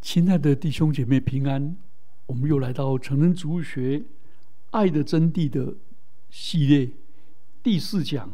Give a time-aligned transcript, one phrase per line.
[0.00, 1.76] 亲爱的弟兄姐妹平安，
[2.26, 3.98] 我们又来到成人主学
[4.70, 5.74] 《爱的真谛》的
[6.30, 6.90] 系列
[7.62, 8.30] 第四讲，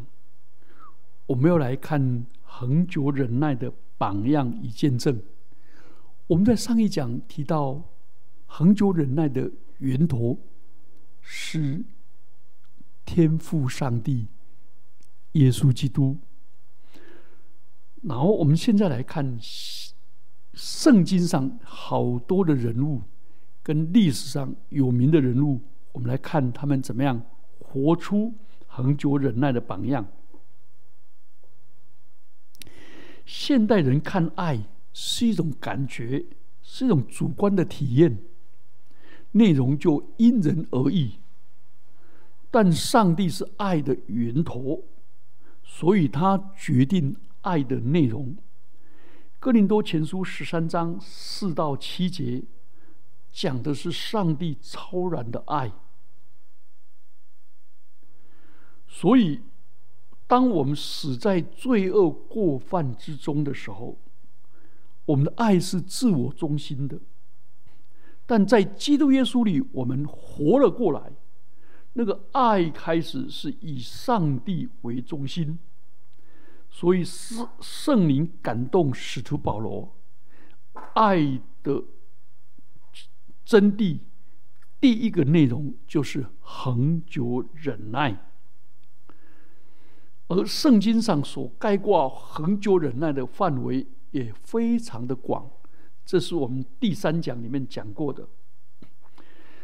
[1.27, 5.21] 我们要来看恒久忍耐的榜样与见证。
[6.27, 7.83] 我们在上一讲提到，
[8.46, 10.38] 恒久忍耐的源头
[11.22, 11.83] 是
[13.06, 14.26] 天父上帝
[15.33, 16.19] 耶稣基督。
[18.02, 19.38] 然后我们现在来看。
[20.55, 23.02] 圣经上好多的人物，
[23.62, 25.60] 跟历史上有名的人物，
[25.92, 27.20] 我们来看他们怎么样
[27.58, 28.32] 活出
[28.66, 30.06] 恒久忍耐的榜样。
[33.26, 36.24] 现代人看爱是一种感觉，
[36.62, 38.18] 是一种主观的体验，
[39.32, 41.14] 内容就因人而异。
[42.50, 44.84] 但上帝是爱的源头，
[45.64, 48.36] 所以他决定爱的内容。
[49.44, 52.42] 哥林多前书十三章四到七节，
[53.30, 55.70] 讲的是上帝超然的爱。
[58.88, 59.42] 所以，
[60.26, 63.98] 当我们死在罪恶过犯之中的时候，
[65.05, 66.97] 我们的爱是自我中心的；
[68.25, 71.12] 但在基督耶稣里，我们活了过来，
[71.92, 75.58] 那个爱开始是以上帝为中心。
[76.77, 79.97] 所以，圣圣灵感动使徒保罗，
[80.94, 81.84] 爱的
[83.44, 84.00] 真谛，
[84.80, 88.27] 第一个内容就是恒久忍耐。
[90.27, 95.48] 而圣经上所概括恒久忍耐的范围也非常的广，
[96.05, 98.28] 这是我们第三讲里面讲过的。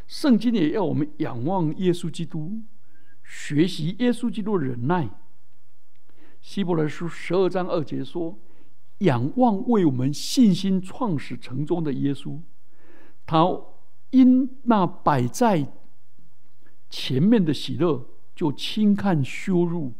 [0.06, 2.62] 圣经也要我们仰望耶稣基督，
[3.24, 5.10] 学习耶稣基督的忍耐。
[6.40, 8.38] 希伯来书十二章二节说
[8.98, 12.40] ：“仰望为我们信心创始成终的耶稣，
[13.26, 13.46] 他
[14.10, 15.70] 因那摆在
[16.88, 19.92] 前面的喜乐，就轻看羞辱，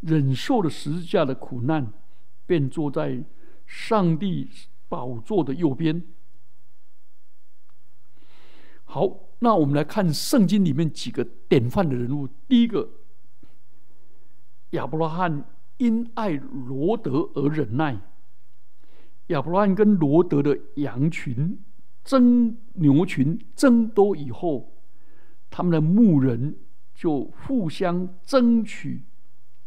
[0.00, 1.92] 忍受了十字架的苦难，
[2.46, 3.24] 便坐在
[3.64, 4.50] 上帝
[4.88, 6.02] 宝座的右边。”
[8.84, 12.28] 好，那我们来看圣经里面几个典范的人物。
[12.48, 12.90] 第一个，
[14.70, 15.44] 亚伯拉罕。
[15.78, 18.00] 因爱罗德而忍耐。
[19.28, 21.58] 亚伯拉罕跟罗德的羊群
[22.04, 24.72] 争牛群争多以后，
[25.50, 26.56] 他们的牧人
[26.94, 29.02] 就互相争取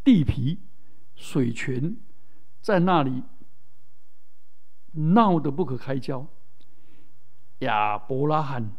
[0.04, 0.60] 地皮、
[1.16, 1.98] 水泉，
[2.62, 3.24] 在那里
[4.94, 6.26] 闹得不可开交。
[7.60, 8.72] 亚伯拉罕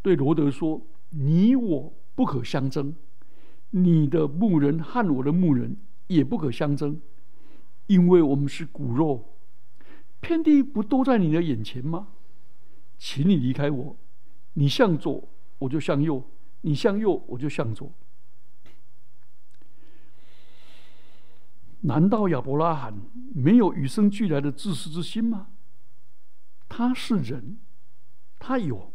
[0.00, 0.80] 对罗德说
[1.10, 2.94] ：“你我不可相争，
[3.70, 5.76] 你的牧人和我的牧人。”
[6.08, 7.00] 也不可相争，
[7.86, 9.38] 因为我们是骨肉，
[10.20, 12.08] 遍地不都在你的眼前吗？
[12.98, 13.96] 请你离开我，
[14.54, 16.28] 你向左我就向右，
[16.62, 17.92] 你向右我就向左。
[21.82, 23.00] 难道亚伯拉罕
[23.32, 25.48] 没有与生俱来的自私之心吗？
[26.68, 27.58] 他是人，
[28.38, 28.92] 他有，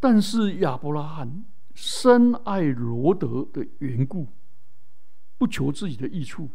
[0.00, 1.44] 但是亚伯拉罕。
[1.80, 4.26] 深爱罗德的缘故，
[5.38, 6.50] 不求自己的益处，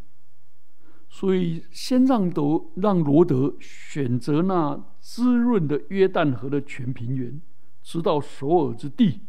[1.07, 7.41] 所以先让德让罗德选择那滋润的约旦河的全平原，
[7.81, 9.21] 直到首尔之地。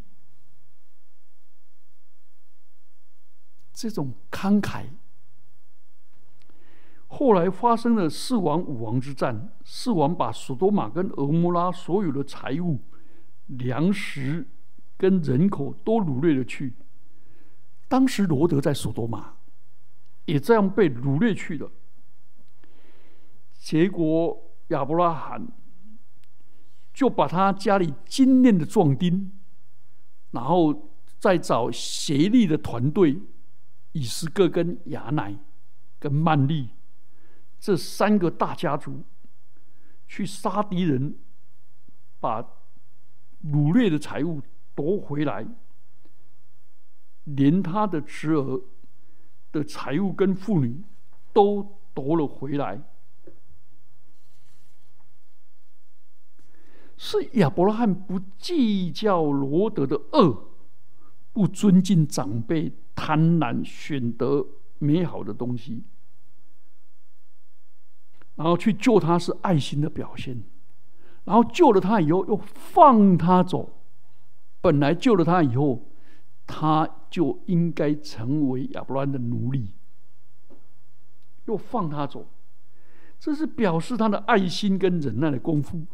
[3.72, 4.86] 这种慷慨，
[7.06, 12.80] 后来发生了四王五王之战，四王把索多玛跟俄摩拉所有的财物、
[13.46, 14.48] 粮食。
[15.04, 16.72] 跟人口都掳掠了去。
[17.88, 19.34] 当时罗德在索多玛，
[20.24, 21.70] 也这样被掳掠去了。
[23.52, 25.46] 结果亚伯拉罕
[26.94, 29.30] 就把他家里精炼的壮丁，
[30.30, 33.20] 然后再找协力的团队，
[33.92, 35.36] 以斯各跟亚乃
[35.98, 36.70] 跟曼利
[37.60, 39.04] 这三个大家族，
[40.08, 41.14] 去杀敌人，
[42.18, 42.42] 把
[43.44, 44.40] 掳掠的财物。
[44.74, 45.46] 夺回来，
[47.24, 48.62] 连他的侄儿
[49.52, 50.82] 的财物跟妇女
[51.32, 52.82] 都夺了回来。
[56.96, 60.50] 是亚伯拉罕不计较罗德的恶，
[61.32, 64.46] 不尊敬长辈，贪婪选得
[64.78, 65.82] 美好的东西，
[68.36, 70.44] 然后去救他是爱心的表现，
[71.24, 73.73] 然后救了他以后又放他走。
[74.64, 75.90] 本来救了他以后，
[76.46, 79.74] 他就应该成为亚伯拉罕的奴隶，
[81.44, 82.26] 又放他走，
[83.20, 85.84] 这是表示他的爱心跟忍耐的功夫，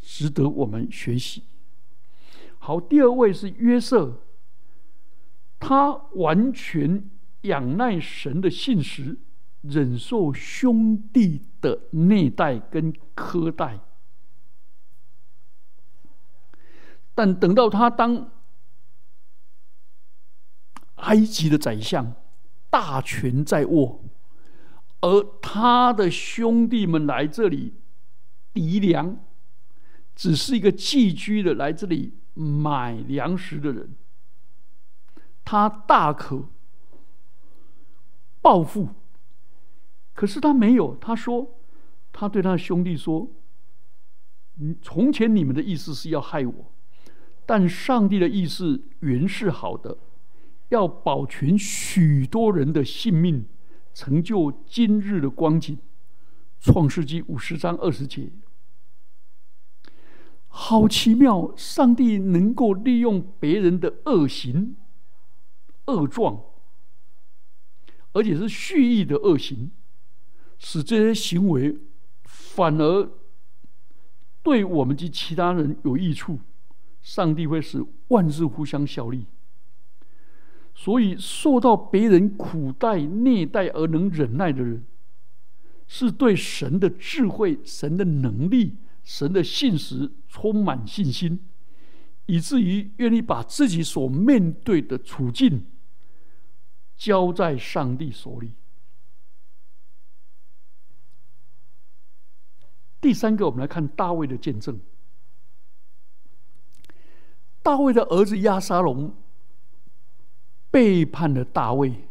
[0.00, 1.44] 值得我们学习。
[2.58, 4.18] 好，第二位是约瑟，
[5.60, 7.08] 他完全
[7.42, 9.16] 仰赖神的信实，
[9.60, 13.78] 忍受兄弟的虐待跟苛待。
[17.16, 18.30] 但等到他当
[20.96, 22.12] 埃及的宰相，
[22.68, 24.04] 大权在握，
[25.00, 27.72] 而他的兄弟们来这里
[28.52, 29.18] 敌粮，
[30.14, 33.96] 只是一个寄居的来这里买粮食的人，
[35.42, 36.50] 他大可
[38.42, 38.90] 报复，
[40.12, 40.94] 可是他没有。
[40.96, 41.58] 他说，
[42.12, 43.26] 他对他的兄弟说
[44.60, 46.72] ：“你，从前你们的意思是要害我。”
[47.46, 49.96] 但上帝的意思原是好的，
[50.70, 53.46] 要保全许多人的性命，
[53.94, 55.78] 成就今日的光景。
[56.58, 58.30] 创世纪五十章二十节，
[60.48, 61.54] 好奇妙！
[61.54, 64.74] 上帝能够利用别人的恶行、
[65.84, 66.42] 恶状，
[68.14, 69.70] 而且是蓄意的恶行，
[70.58, 71.78] 使这些行为
[72.24, 73.10] 反而
[74.42, 76.40] 对我们及其他人有益处。
[77.06, 79.26] 上帝会使万事互相效力，
[80.74, 84.84] 所以受到别人苦待、虐待而能忍耐的人，
[85.86, 91.38] 是对神的智慧、神的能力、神的信实充满信心，
[92.26, 95.64] 以至于愿意把自己所面对的处境
[96.96, 98.50] 交在上帝手里。
[103.00, 104.80] 第三个，我们来看大卫的见证。
[107.66, 109.12] 大卫的儿子亚沙龙
[110.70, 112.08] 背叛了大卫，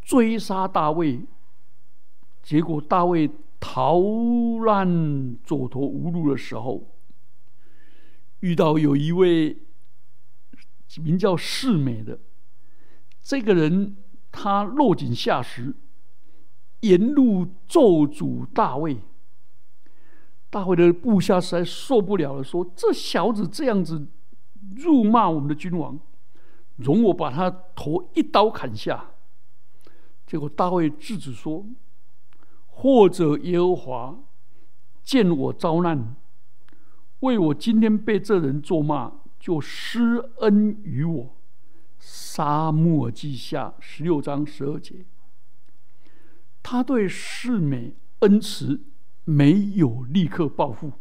[0.00, 1.20] 追杀大卫，
[2.42, 3.30] 结果大卫
[3.60, 4.00] 逃
[4.64, 6.82] 难走投无路的时候，
[8.40, 9.54] 遇到有一位
[11.02, 12.18] 名叫世美的
[13.20, 13.98] 这个人，
[14.32, 15.76] 他落井下石，
[16.80, 18.96] 沿路咒诅大卫。
[20.48, 24.06] 大卫的部下实在受不了了，说：“这小子这样子。”
[24.76, 25.98] 辱骂我们的君王，
[26.76, 29.12] 容我把他头一刀砍下。
[30.26, 31.66] 结果大卫制止说
[32.68, 34.18] ：“或者耶和华
[35.02, 36.16] 见我遭难，
[37.20, 41.34] 为我今天被这人咒骂，就施恩于我。”
[41.98, 45.04] 沙漠记下十六章十二节，
[46.62, 48.80] 他对世美恩慈，
[49.24, 50.92] 没有立刻报复。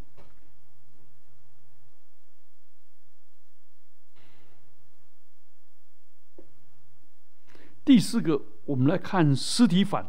[7.88, 10.06] 第四个，我们来看尸体反。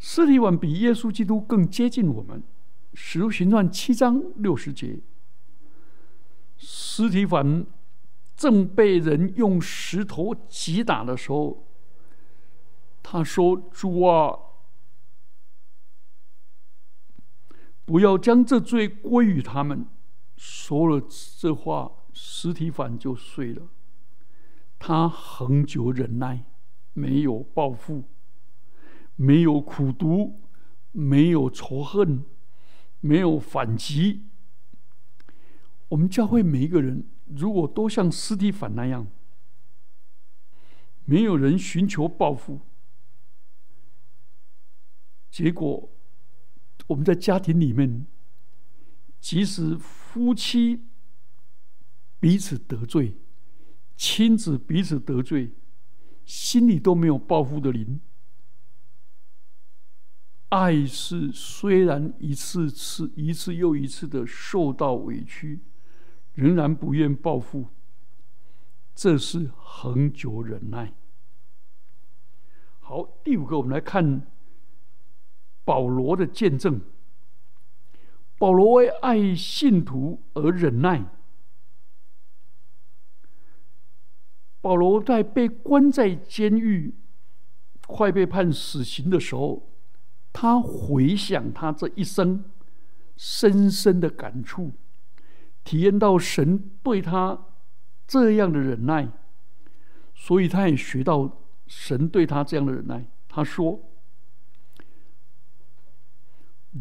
[0.00, 2.42] 尸体反比耶稣基督更接近我们。
[2.94, 4.98] 使徒行传七章六十节，
[6.56, 7.64] 尸体反
[8.36, 11.68] 正被人用石头击打的时候，
[13.00, 14.36] 他说：“主啊，
[17.84, 19.86] 不要将这罪归于他们。”
[20.36, 21.00] 说了
[21.38, 23.68] 这话，尸体反就碎了。
[24.84, 26.44] 他恒久忍耐，
[26.92, 28.02] 没有报复，
[29.14, 30.40] 没有苦读，
[30.90, 32.24] 没有仇恨，
[32.98, 34.26] 没有反击。
[35.90, 39.06] 我们教会每一个人，如果都像斯蒂凡那样，
[41.04, 42.62] 没有人寻求报复，
[45.30, 45.92] 结果
[46.88, 48.04] 我们在家庭里面，
[49.20, 50.88] 即使夫妻
[52.18, 53.21] 彼此得罪。
[53.96, 55.52] 亲子彼此得罪，
[56.24, 58.00] 心里都没有报复的灵。
[60.48, 65.60] 爱是虽然一次次、一次又一次的受到委屈，
[66.34, 67.68] 仍然不愿报复，
[68.94, 70.92] 这是恒久忍耐。
[72.80, 74.26] 好，第五个，我们来看
[75.64, 76.80] 保罗的见证。
[78.36, 81.06] 保罗为爱信徒而忍耐。
[84.62, 86.94] 保罗在被关在监狱、
[87.86, 89.68] 快被判死刑的时候，
[90.32, 92.44] 他回想他这一生
[93.16, 94.70] 深深的感触，
[95.64, 97.46] 体验到神对他
[98.06, 99.08] 这样的忍耐，
[100.14, 103.04] 所以他也学到神对他这样的忍耐。
[103.28, 103.80] 他说：“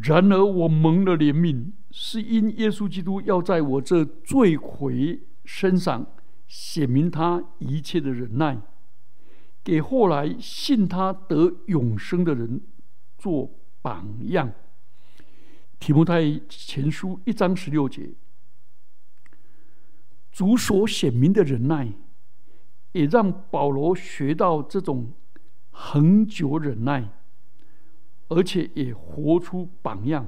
[0.03, 6.05] 然而我蒙了怜悯，是因耶稣基督要在我这罪魁身上。”
[6.51, 8.59] 显明他一切的忍耐，
[9.63, 12.59] 给后来信他得永生的人
[13.17, 13.49] 做
[13.81, 14.51] 榜样。
[15.79, 18.11] 提摩太前书一章十六节，
[20.29, 21.93] 主所显明的忍耐，
[22.91, 25.13] 也让保罗学到这种
[25.69, 27.13] 恒久忍耐，
[28.27, 30.27] 而且也活出榜样。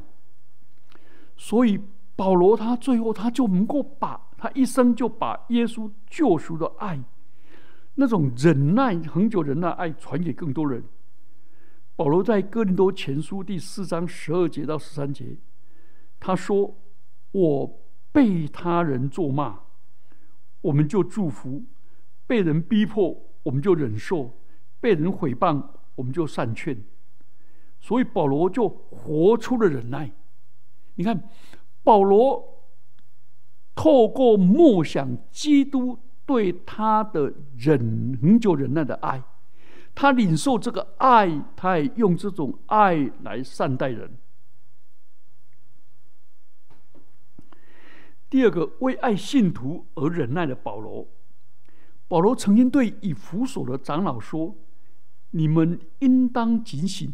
[1.35, 1.81] 所以
[2.23, 7.03] 保罗他最后他就能够把他一生就把耶稣救赎的爱。
[7.95, 10.85] 那种忍耐、恒久忍耐爱传给更多人。
[11.97, 15.35] 保罗在哥林多前书第四章十二节到十三节，
[16.17, 16.73] 他说
[17.33, 17.81] ：“我
[18.13, 19.59] 被他人咒骂，
[20.61, 21.65] 我们就祝福；
[22.25, 24.31] 被人逼迫，我们就忍受；
[24.79, 25.61] 被人毁谤，
[25.95, 26.81] 我们就善劝。”
[27.81, 30.09] 所以保罗就活出了忍耐。
[30.95, 31.29] 你看，
[31.83, 32.65] 保罗
[33.75, 35.99] 透过默想基督。
[36.25, 39.21] 对他的忍很久忍耐的爱，
[39.93, 44.17] 他领受这个爱，他也用这种爱来善待人。
[48.29, 51.05] 第二个，为爱信徒而忍耐的保罗，
[52.07, 54.55] 保罗曾经对以弗所的长老说
[55.31, 57.13] ：“你们应当警醒，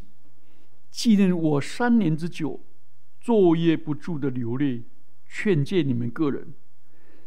[0.92, 2.60] 纪念我三年之久，
[3.24, 4.84] 昼夜不住的流泪，
[5.26, 6.54] 劝诫你们个人。”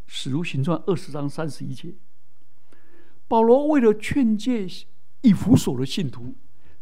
[0.07, 1.95] 使徒行传二十章三十一节，
[3.29, 4.67] 保罗为了劝诫
[5.23, 6.35] 以弗所的信徒，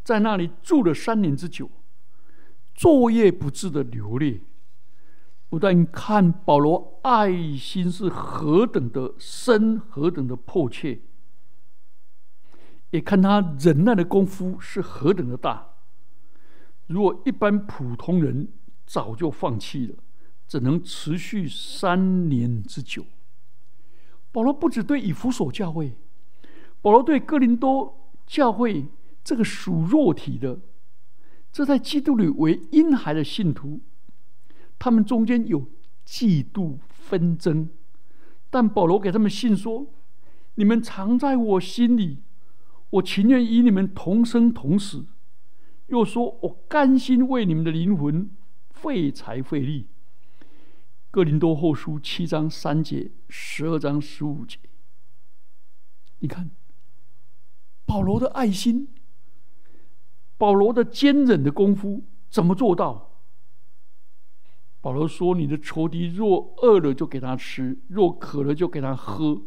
[0.02, 1.70] 在那里住了三年之久，
[2.74, 4.42] 昼夜不至的流泪，
[5.48, 11.00] 不但看保罗爱心是何等的深，何等的迫切，
[12.90, 15.74] 也看他忍耐的功夫是何等的大。
[16.88, 18.48] 如果一般普通人
[18.90, 19.94] 早就放弃了，
[20.48, 23.06] 只能持续三年之久？
[24.32, 25.92] 保罗不止对以弗所教会，
[26.82, 28.88] 保罗对哥林多教会
[29.22, 30.58] 这个属肉体的，
[31.52, 33.78] 这在基督里为婴孩的信徒，
[34.76, 35.64] 他们中间有
[36.04, 37.68] 嫉妒纷争，
[38.50, 39.86] 但保罗给他们信说
[40.56, 42.24] ：“你们藏在我心里，
[42.90, 45.06] 我情愿与你们同生同死。”
[45.86, 48.28] 又说：“我甘心为你们的灵魂
[48.80, 49.88] 费财费力。”
[51.10, 54.58] 哥林多后书七章三节，十二章十五节。
[56.20, 56.50] 你看，
[57.84, 58.88] 保罗的爱心，
[60.38, 63.08] 保罗的坚忍的功夫，怎么做到？
[64.80, 69.42] 保罗说：“你的仇敌若饿了，就给他吃；若渴了，就给他喝。”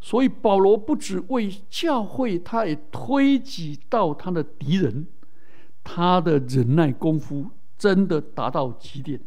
[0.00, 5.06] 所以保罗不只为教会，他也推己到他的敌人，
[5.82, 7.50] 他的忍耐功夫
[7.84, 9.20] 真的达到极点。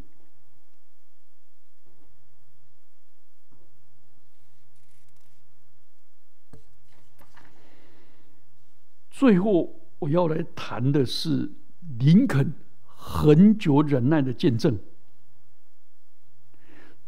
[9.12, 11.52] 最后，我要来谈的是
[12.00, 12.52] 林肯
[12.84, 14.76] 恒久忍耐的见证。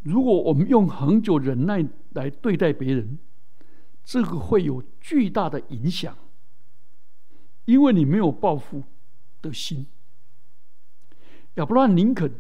[0.03, 3.19] 如果我们用恒久忍耐来对待别人，
[4.05, 6.17] 这个会有巨大的影响，
[7.65, 8.85] 因为你没有报复
[9.43, 9.89] 的心。
[11.55, 12.33] 亚伯拉罕·林肯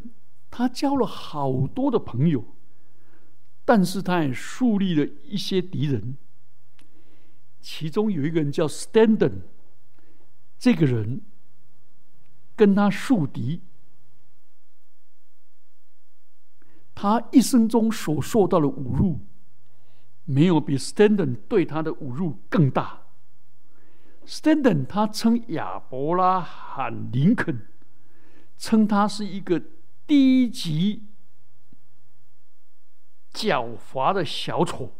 [0.50, 2.44] 他交了好多的朋友，
[3.64, 6.16] 但是他也树立了一些敌人。
[7.60, 9.42] 其中有一个人叫 Standen。
[10.58, 11.22] 这个人
[12.54, 13.62] 跟他树敌，
[16.94, 19.20] 他一生中所受到的侮辱，
[20.26, 23.04] 没有比 Standen 对他的侮辱更大。
[24.26, 27.69] Standen 他称亚伯拉罕·林肯，
[28.60, 29.60] 称他是一个
[30.06, 31.08] 低级、
[33.32, 34.94] 狡猾的小丑。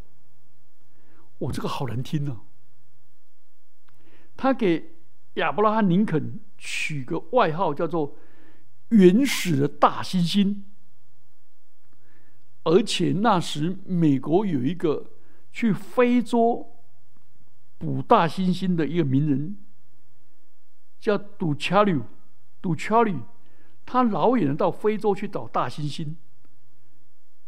[1.39, 2.41] 我这个好难听呢。
[4.37, 4.97] 他给。
[5.35, 8.17] 亚伯拉罕·林肯取个外号叫做
[8.91, 10.63] “原始的大猩猩”，
[12.65, 15.13] 而且那时美国有一个
[15.53, 16.83] 去非洲
[17.79, 19.57] 捕大猩猩的一个名人，
[20.99, 22.03] 叫杜查里。
[22.61, 23.17] 杜查里，
[23.93, 26.15] 他老远到非洲去找大猩猩，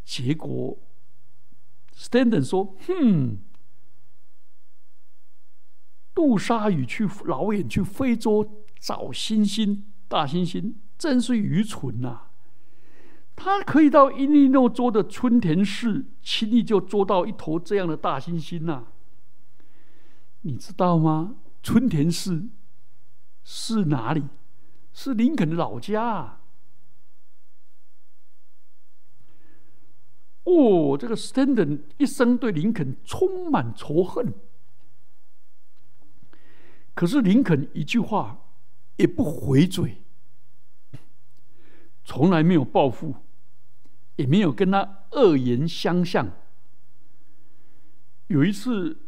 [0.04, 0.76] 结果
[1.92, 3.38] 斯坦顿说：“哼。”
[6.12, 12.22] 杜沙宇去老远去非洲找猩猩，大猩猩真是愚蠢呐！
[13.36, 18.86] 他可以到伊利诺州的春田市，轻易就捉到一头这样的大猩猩呐。
[20.40, 21.36] 你知道吗？
[21.62, 22.48] 春田市
[23.44, 24.24] 是哪里？
[24.92, 26.02] 是林肯的老家。
[26.02, 26.38] 啊。
[30.44, 34.34] 哦，这个斯坦顿一生对林肯充满仇恨。
[36.94, 38.44] 可是林肯一句话
[38.96, 40.02] 也不回嘴，
[42.04, 43.14] 从来没有报复，
[44.16, 46.28] 也没有跟他恶言相向。
[48.26, 48.98] 有一次，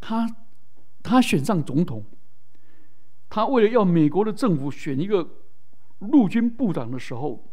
[0.00, 0.34] 他
[1.02, 2.04] 他选上总统，
[3.28, 5.42] 他为了要美国的政府选一个
[5.98, 7.52] 陆军部长的时候，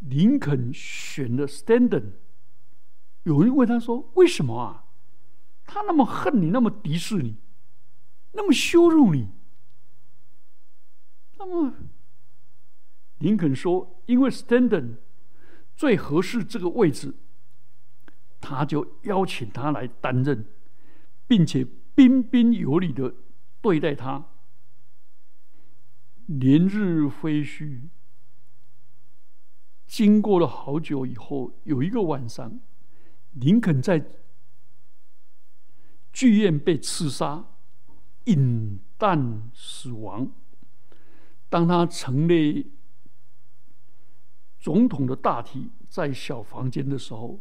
[0.00, 2.12] 林肯选了 Standen。
[3.24, 4.84] 有人问他说：“为什么啊？
[5.64, 7.36] 他那么恨你，那么敌视你，
[8.32, 9.30] 那么羞辱你？”
[11.38, 11.72] 那么，
[13.18, 14.96] 林肯说：“因为 Standen
[15.74, 17.14] 最合适这个位置，
[18.40, 20.46] 他就邀请他来担任，
[21.26, 23.14] 并且彬彬有礼的
[23.62, 24.26] 对待他。
[26.26, 27.88] 连日飞絮，
[29.86, 32.60] 经过了好久以后，有一个晚上。”
[33.34, 34.06] 林肯在
[36.12, 37.44] 剧院被刺杀，
[38.26, 40.30] 饮弹死亡。
[41.48, 42.70] 当他成立
[44.60, 47.40] 总统的大体在小房间的时候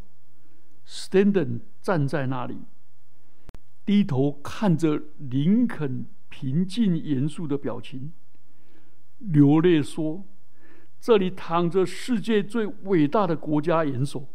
[0.88, 2.64] ，Stanton 站在那里，
[3.86, 8.12] 低头看着林肯平静严肃的表情，
[9.18, 10.26] 流泪说
[11.00, 14.28] ：“这里躺着世界最伟大的国家元首。”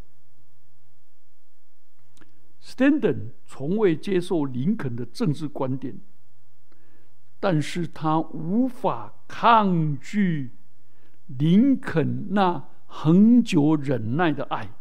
[2.60, 6.00] STANDON 从未接受林肯的政治观点，
[7.38, 10.50] 但是他无法抗拒
[11.26, 14.74] 林肯那恒久忍耐的爱。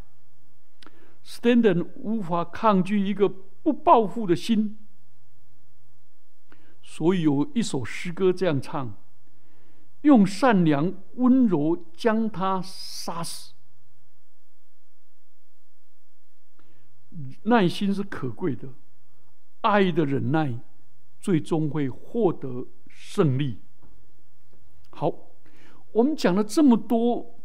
[1.23, 4.77] STANDON 无法抗拒一个不报复的心，
[6.81, 8.97] 所以有一首诗歌这样唱：
[10.07, 13.53] 用善良温柔将他杀死。
[17.43, 18.69] 耐心是可贵的，
[19.61, 20.61] 爱的忍耐
[21.19, 23.59] 最终会获得胜利。
[24.91, 25.13] 好，
[25.91, 27.41] 我们讲了这么多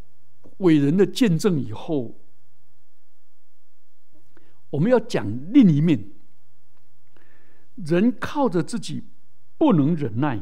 [0.59, 2.21] 伟人的见证以后，
[4.71, 6.13] 我们要讲另一面：
[7.75, 9.09] 人靠着自己
[9.59, 10.41] 不能忍耐，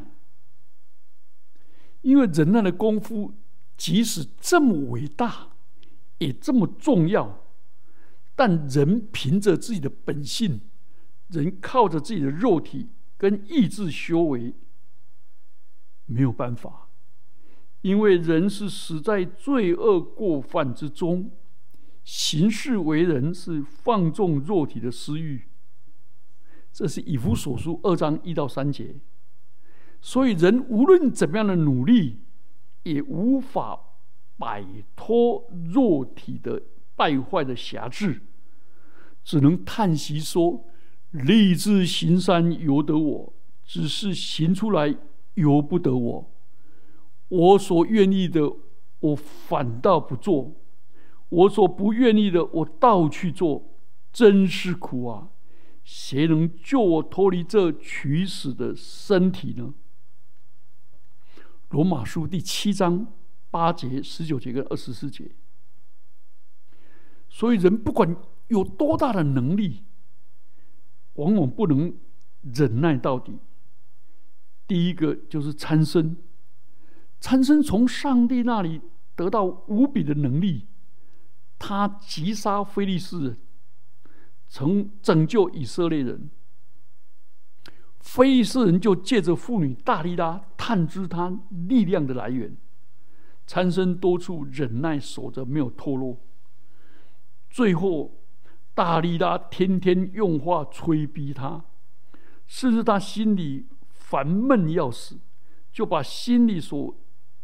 [2.03, 3.35] 因为忍耐的功夫
[3.77, 5.49] 即使这么伟大，
[6.19, 7.45] 也这么重要。
[8.35, 10.63] 但人凭着自己的本性，
[11.29, 14.55] 人靠着自己的肉体跟意志修为，
[16.07, 16.89] 没有办法，
[17.83, 21.31] 因为人是死在罪恶过犯之中，
[22.03, 25.49] 行事为人是放纵肉体的私欲。
[26.73, 28.97] 这是以弗所书二章一到三节。
[30.01, 32.21] 所以人无论怎么样的努力，
[32.85, 33.79] 也无法
[34.39, 34.65] 摆
[34.97, 36.63] 脱肉体的
[36.97, 38.23] 败坏的辖制。
[39.23, 40.65] 只能叹息说
[41.13, 43.33] ：“立志行善由得我，
[43.65, 44.97] 只是行出来
[45.35, 46.31] 由不得我。
[47.29, 48.51] 我所愿意的，
[49.01, 50.57] 我反倒不做；
[51.29, 53.67] 我所不愿意的，我倒去做。
[54.13, 55.29] 真是苦啊！
[55.85, 59.75] 谁能救我脱离这取死的身体呢？”
[61.71, 63.13] 罗马书第七章
[63.51, 65.31] 八节、十九节跟二十四节。
[67.29, 68.17] 所以人不管。
[68.51, 69.85] 有多大的能力，
[71.13, 71.97] 往往不能
[72.43, 73.39] 忍耐到底。
[74.67, 76.17] 第一个就是参生，
[77.21, 78.81] 参生从上帝那里
[79.15, 80.67] 得到无比的能力，
[81.61, 83.39] 他击杀非利士人，
[84.49, 86.29] 曾拯救以色列人。
[88.01, 92.57] 非利士人就借着妇女大力拉探知他力量的来源，
[93.47, 96.21] 参生多处忍耐守着，没有脱落，
[97.49, 98.17] 最后。
[98.73, 101.67] 大力拉天天用话催逼他，
[102.47, 105.19] 甚至他心里烦闷要死，
[105.71, 106.97] 就把心里所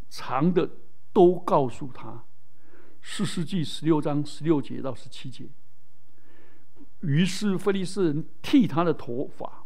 [0.08, 0.70] 藏的
[1.12, 2.24] 都告诉他。
[3.02, 5.50] 四世纪十六章十六节到十七节。
[7.00, 9.65] 于是菲利斯人剃他的头发，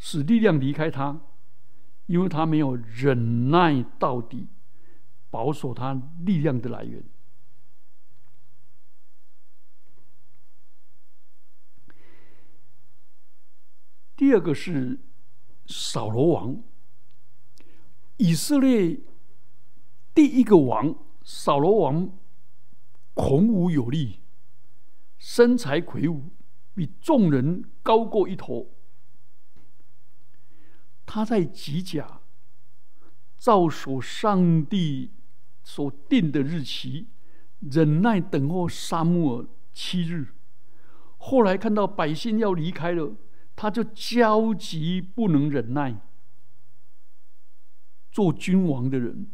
[0.00, 1.20] 使力量离开他，
[2.06, 4.48] 因为他没有忍耐到底，
[5.28, 7.04] 保守他力量的来源。
[14.16, 14.98] 第二个是
[15.66, 16.62] 扫罗王，
[18.16, 19.00] 以色列
[20.14, 22.10] 第一个王扫罗王，
[23.14, 24.20] 孔武有力，
[25.18, 26.30] 身材魁梧，
[26.74, 28.79] 比众人高过一头。
[31.12, 32.20] 他在吉甲
[33.36, 35.10] 照守上帝
[35.64, 37.08] 所定的日期，
[37.58, 40.28] 忍耐等候沙漠七日。
[41.16, 43.16] 后来看到百姓要离开了。
[43.56, 46.00] 他就焦急，不能忍耐。
[48.12, 49.26] 做君王的人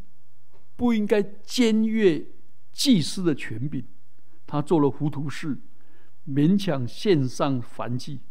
[0.76, 2.26] 不应该僭越
[2.72, 3.86] 祭司的权柄，
[4.46, 5.60] 他做了糊涂事，
[6.26, 8.22] 勉强献上燔祭。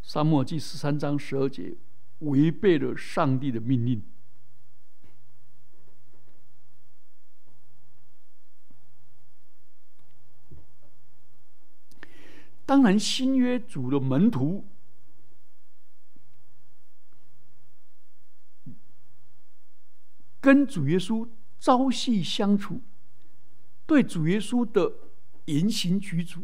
[0.00, 1.76] 沙漠记十三章十二节，
[2.20, 4.02] 违背了上帝的命令。
[12.64, 14.66] 当然，新约主的门徒
[20.40, 21.28] 跟主耶稣
[21.60, 22.80] 朝夕相处，
[23.86, 24.92] 对主耶稣的
[25.44, 26.40] 言行举止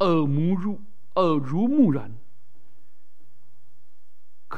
[0.00, 0.82] 耳目入
[1.14, 2.16] 耳濡目染。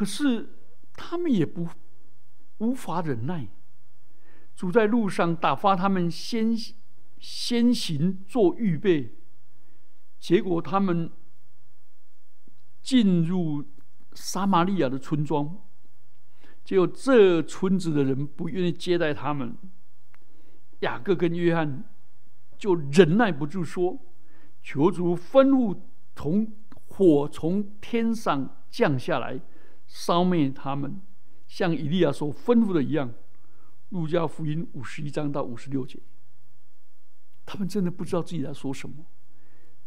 [0.00, 0.48] 可是
[0.94, 1.68] 他们也不
[2.56, 3.48] 无法忍耐，
[4.56, 6.56] 主在路上打发他们先
[7.18, 9.18] 先行做预备。
[10.18, 11.10] 结果他们
[12.80, 13.62] 进入
[14.14, 15.68] 撒玛利亚的村庄，
[16.64, 19.54] 结果这村子的人不愿意接待他们。
[20.78, 21.84] 雅各跟约翰
[22.56, 24.00] 就忍耐不住说
[24.64, 25.78] ：“求主吩咐
[26.16, 26.50] 从
[26.86, 29.38] 火从天上降下来，
[29.90, 31.03] 烧灭他们，
[31.48, 33.12] 像以利亚所吩咐的一样。”
[33.90, 35.98] 路加福音五十一章到五十六节，
[37.44, 39.05] 他们真的不知道自己在说什么。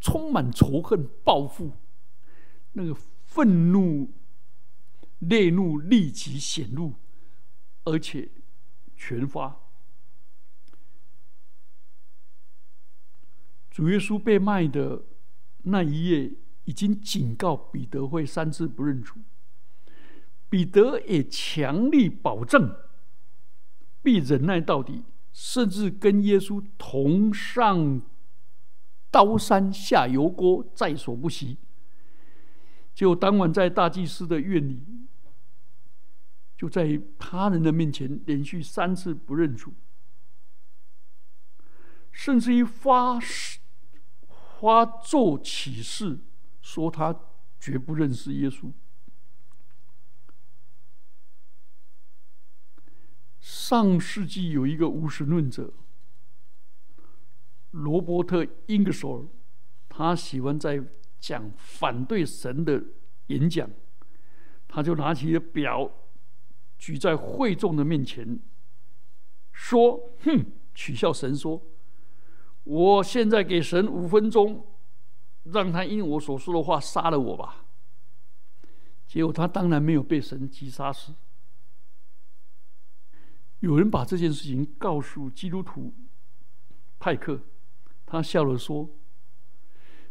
[0.02, 1.72] 充满仇恨、报复，
[2.74, 4.12] 那个愤怒、
[5.20, 6.96] 烈怒立即显露，
[7.86, 8.30] 而且
[8.98, 9.58] 全发。
[13.72, 15.06] 主耶稣被卖的
[15.64, 16.36] 那一夜，
[16.66, 19.16] 已经警告彼得会三次不认主。
[20.54, 22.76] 彼得也强力保证
[24.04, 28.04] 必忍耐到底，甚至跟耶稣同上。
[29.10, 31.58] 刀山下油锅，在所不惜。
[32.94, 34.86] 就当晚在大祭司的院里，
[36.56, 39.74] 就在他人的面前连续三次不认主，
[42.12, 43.20] 甚至于发
[44.60, 46.20] 发作起誓，
[46.62, 47.20] 说他
[47.60, 48.72] 绝不认识耶稣。
[53.66, 55.72] 上世纪有一个无神论者。
[57.72, 59.26] 罗伯特·英格索尔，
[59.88, 60.84] 他喜欢在
[61.18, 62.84] 讲反对神的
[63.28, 63.70] 演讲，
[64.68, 65.90] 他就拿起了表，
[66.78, 68.38] 举在会众的面前，
[69.54, 70.46] 说：“哼，
[70.76, 71.64] 取笑神说，
[72.66, 74.68] 我现在给神五分钟，
[75.44, 77.66] 让他因我所说的话杀了我吧。”
[79.08, 81.14] 结果他当然没有被神击杀死。
[83.64, 85.94] 有人把这件事情告诉基督徒
[87.00, 87.40] 派克。
[88.06, 88.90] 他笑了说：“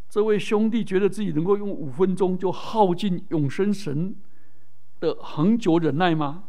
[0.08, 4.16] 这位兄弟觉得自己能够用五分钟就耗尽永生神
[5.00, 6.44] 的恒久忍耐吗？”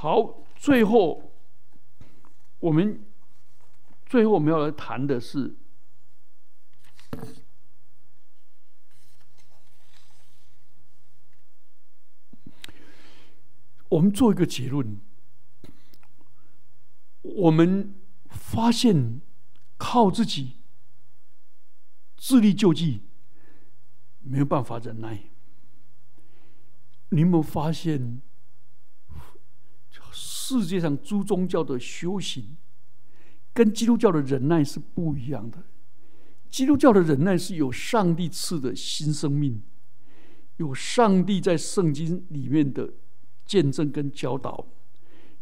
[0.00, 1.32] 好，最后
[2.60, 3.02] 我们。
[4.06, 5.54] 最后我们要来谈的是，
[13.88, 15.00] 我们做一个结论：
[17.22, 17.94] 我们
[18.30, 19.20] 发现
[19.76, 20.56] 靠自己
[22.16, 23.06] 自力救济
[24.18, 25.30] 没有办法忍耐。
[27.10, 28.20] 你有没有发现
[30.58, 32.56] 世界上诸宗教的修行？
[33.52, 35.62] 跟基督教的忍耐是不一样的。
[36.48, 39.62] 基督教的忍耐是有上帝赐的新生命，
[40.56, 42.92] 有上帝在圣经里面的
[43.44, 44.66] 见证跟教导，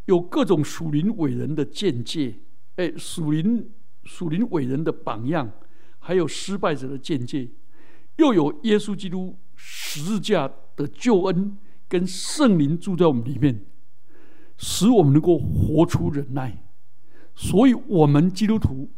[0.06, 2.40] 有各种属灵伟人的见解，
[2.76, 3.70] 哎，属灵
[4.04, 5.50] 属灵伟人的榜样，
[5.98, 7.50] 还有失败者的见解，
[8.16, 11.56] 又有耶稣基督十字架的救恩
[11.88, 13.64] 跟圣灵住在我们里面，
[14.58, 16.62] 使我们能够活出忍耐。
[17.34, 18.90] 所以，我们基督徒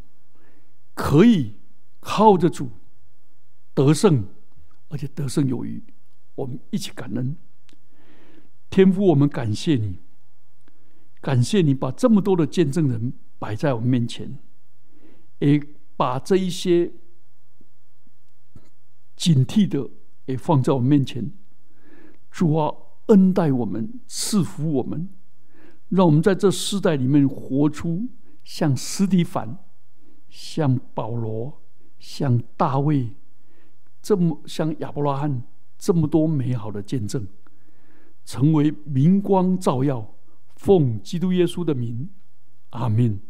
[0.94, 1.56] 可以
[2.00, 2.70] 靠着主
[3.74, 4.24] 得胜，
[4.88, 5.84] 而且得胜有余。
[6.36, 7.36] 我们一起感恩
[8.70, 9.98] 天父，我们感谢你，
[11.20, 14.38] 感谢你把这么多的见证人摆在我们面前，
[15.40, 15.62] 也
[15.96, 16.92] 把这一些
[19.14, 19.90] 警惕的
[20.24, 21.30] 也放在我们面前。
[22.30, 22.74] 主啊，
[23.08, 25.10] 恩待我们，赐福我们，
[25.90, 28.08] 让我们在这世代里面活出。
[28.42, 29.58] 像斯蒂凡、
[30.28, 31.60] 像保罗、
[31.98, 33.12] 像大卫，
[34.00, 35.42] 这么像亚伯拉罕，
[35.78, 37.28] 这么多美好的见证，
[38.24, 40.14] 成为明光照耀、
[40.56, 42.08] 奉基督耶稣的名，
[42.70, 43.20] 阿门。